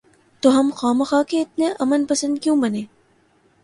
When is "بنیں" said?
2.61-2.85